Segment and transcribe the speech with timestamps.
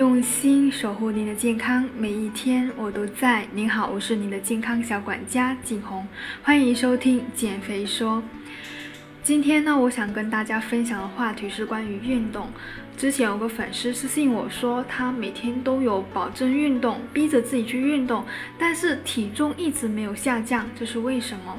[0.00, 3.46] 用心守护您的健康，每一天我都在。
[3.52, 6.08] 您好，我是您的健康小管家景红，
[6.42, 8.22] 欢迎收听减肥说。
[9.22, 12.48] 今天呢，我想跟大家分享的话题是关于运动。
[12.96, 18.24] 之前有个粉丝私信我说，他每天都有保证运动，逼着自己去运动，
[18.58, 21.54] 但是体重一直没有下降，这是为什么？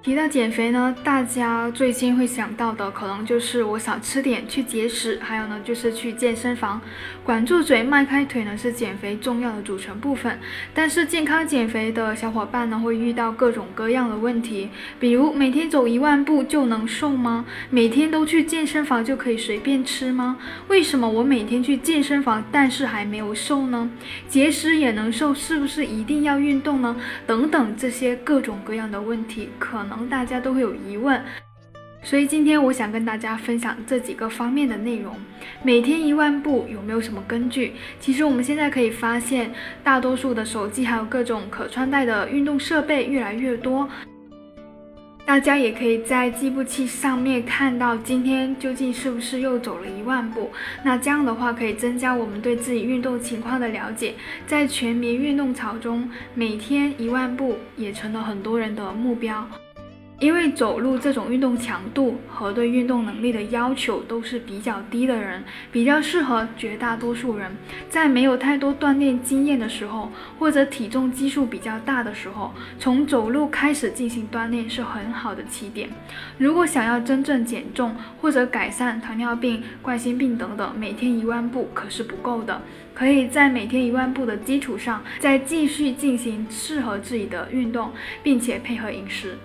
[0.00, 6.80] 提到减肥呢，大家最先会想到的可能就是我少吃点去节食，还有呢就是去健身房。
[7.24, 10.38] 管住嘴，迈开腿呢是减肥重要的组成部分。
[10.72, 17.44] 但是健康减肥的小伙伴呢会遇到各种各样的问题，比如每天走一万步就能瘦吗？
[17.68, 20.38] 每天都去健身房就可以随便吃吗？
[20.68, 23.90] 为什么我每天去健身房但是还没有瘦呢？
[24.28, 26.96] 节食也能瘦，是不是一定要运动呢？
[27.26, 30.08] 等等这些各种各样的问题，可可能。
[30.08, 31.22] 大家都会有疑问，
[32.02, 35.14] 所以今天我想跟大家分享这几个方面的内容。
[35.62, 37.74] 每天一万步有没有什么根据？
[38.00, 39.52] 其实我们现在可以发现，
[39.84, 43.88] 大多数的手机还有各种可穿戴的运动设备越来越多，
[45.26, 50.50] 大家也可以在计步器上面看到今天究竟是不是又走了一万步。
[50.82, 54.14] 那这样的话可以增加我们对自己运动情况的了解。
[54.46, 59.46] 在全民运动潮中，每天一万步也成了很多人的目标。
[60.20, 67.56] 因为走路这种运动强度和对运动能力的要求都是比较低的人，比较适合绝大多数人。
[67.88, 75.88] 在没有太多锻炼经验的时候，或者体重基数比较大的时候，从走路开始进行锻炼是很好的起点。
[76.36, 82.60] 如果想要真正减重或者改善糖尿病、冠心病等等，每天一万步可是不够的。
[82.92, 87.92] 可以在每天一万步的基础上，再继续进行适合自己的运动，
[88.24, 89.38] 并且配合饮食。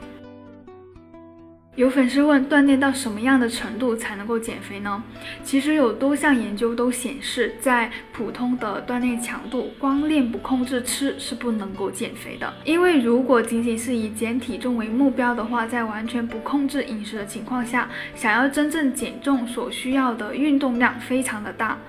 [1.76, 5.04] 有粉丝问，锻炼到什么样的程度才能够减肥呢？
[5.44, 12.54] 其实有多项研究都显示，在普通的锻炼强度，光练不控制吃是不能够减肥的。
[12.64, 21.80] 因为如果仅仅是以减体重为目标的话，在完全不控制饮食的情况下，想要真正减重所需要的运动量非常的大。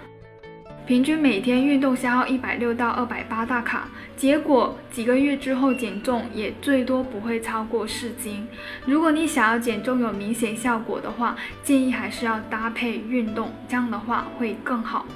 [0.86, 8.46] 平均每天运动消耗一百六到二百八大卡，结果几个月之后减重也最多不会超过四斤。
[8.84, 15.06] 如果你想要减重有明显效果的话，建议还是要搭配运动，这样的话会更好。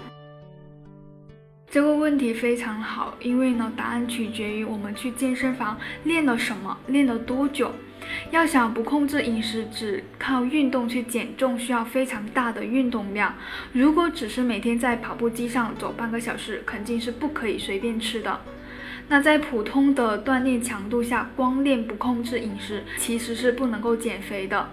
[1.70, 7.70] 这个问题非常好，因为呢，答案取决于我们去健身房练了什么，练了多久。
[8.30, 13.34] 要想不控制饮食，只靠运动去减重，需要非常大的运动量。
[13.74, 18.40] 如果只是每天在跑步机上走半个小时，肯定是不可以随便吃的。
[19.06, 24.70] 那在普通的锻炼强度下，光练不控制饮食，其实是不能够减肥的。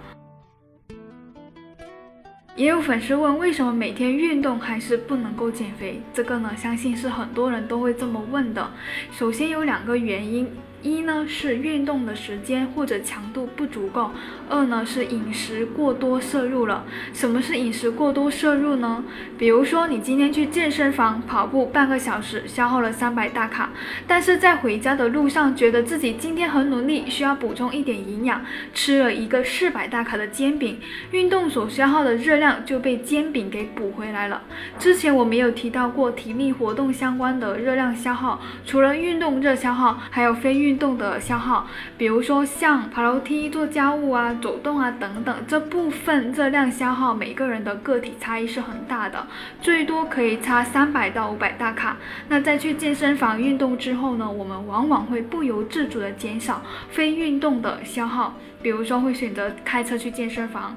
[2.56, 6.00] 也有粉丝问，为什么每天运动还是不能够减肥？
[6.14, 8.70] 这个呢，相信是很多人都会这么问的。
[9.12, 10.48] 首先有两个原因。
[10.86, 14.12] 一呢是运动的时间或者强度不足够，
[14.48, 16.84] 二呢是饮食过多摄入了。
[17.12, 19.02] 什么是饮食过多摄入呢？
[19.36, 23.70] 比如说你今天去健身房跑步半个小时，消耗了三百大卡，
[24.06, 28.40] 但是在回家的路上觉得自己今天很努力，需要补充一点营养，
[28.72, 30.78] 吃了一个四百大卡的煎饼，
[31.10, 34.42] 运动所消耗的热量就被煎饼给补回来了。
[34.78, 41.66] 之前我没有提到过体力活动相关的热量消耗，除了运动热消耗，还有非运动的消耗，
[41.96, 49.26] 比如说像爬楼梯、做家务啊、走动啊等等，这部分热量消耗，每个人的个体差异是很大的，
[49.60, 51.96] 最多可以差三百到五百大卡。
[52.28, 60.74] 那在去健身房运动之后呢，我们往往会不由自主的减少非运动的消耗，比如说会选择开车去健身房，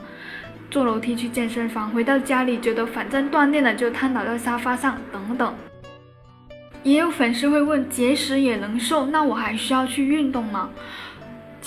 [0.72, 5.54] 坐楼梯去健身房，回到家里觉得反正锻炼了就瘫倒在沙发上等等。
[6.84, 10.69] 也有粉丝会问：节食也能瘦，那我还需要去运动吗？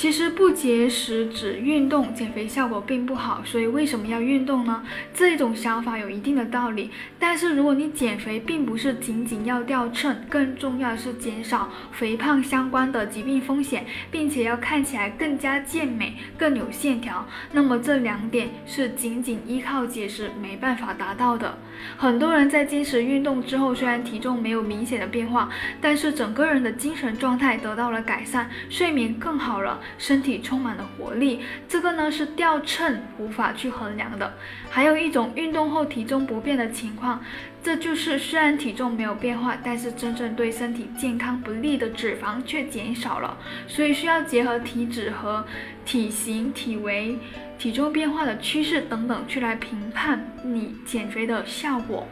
[0.03, 3.41] 其实不节食只运动，减肥效果并不好。
[3.45, 4.83] 所以为什么要运动呢？
[5.15, 6.91] 这种想法有一定的道理。
[7.21, 21.57] 但是如果你减肥并不是仅仅要掉秤，更重要的是减少肥胖相关的疾病风险，并且要看起来更加健美、更有线条，那么这两点是仅仅依靠节食没办法达到的。
[21.97, 25.49] 很多人在坚持运动之后，虽然体重没有明显的变化，
[25.81, 29.81] 但是整个人的精神状态得到了改善，睡眠更好了。
[29.99, 34.35] 身体充满了活力，这个呢是掉秤无法去衡量的。
[34.71, 37.23] 还有一种运动后体重不变的情况，
[37.63, 43.37] 这就是虽然体重没有变化，但是真正对身体健康不利的脂肪却减少了。
[43.67, 45.45] 所以需要结合体脂和
[45.85, 47.19] 体型、体围、
[47.59, 52.07] 体重变化的趋势等等，去来评判你减肥的效果。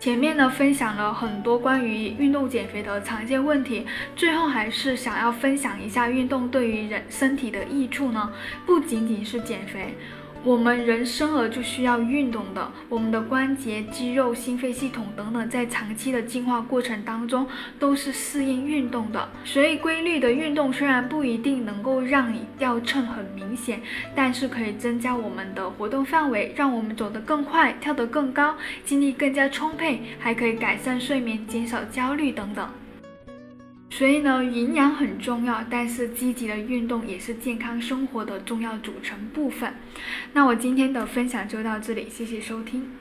[0.00, 3.84] 前面呢分享了很多关于运动减肥的常见问题，
[4.14, 8.32] 最后还是想要分享一下运动对于人身体的益处呢，
[8.64, 9.94] 不仅仅是减肥。
[10.44, 17.46] 我们人生而就需要运动的，我们的关节、肌肉、心肺系统等等，在长期的进化过程当中
[17.78, 19.28] 都是适应运动的。
[19.44, 23.80] 所以，规律的运动虽然不一定能够让你掉秤很明显，
[24.14, 28.54] 但是可以增加我们的活动范围，让我们走得更快、跳得更高、
[28.84, 32.66] 精力更加充沛，还可以改善睡眠、减少焦虑等等。
[33.98, 39.74] 所以呢，营养很重要，但是积极的运动也是健康生活的重要组成部分。
[40.34, 42.92] 那我今天的分享就到这里，谢谢收听。